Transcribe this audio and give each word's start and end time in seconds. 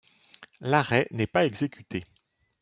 L'arrêt 0.61 1.07
n'est 1.11 1.27
pas 1.27 1.45
exécuté. 1.45 2.03